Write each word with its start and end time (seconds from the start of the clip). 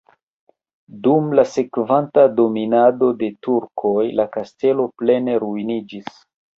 Dum 1.07 1.27
la 1.39 1.45
sekvanta 1.57 2.25
dominado 2.41 3.13
de 3.23 3.31
turkoj 3.49 3.95
la 4.21 4.29
kastelo 4.35 4.91
plene 5.01 5.41
ruiniĝis. 5.49 6.15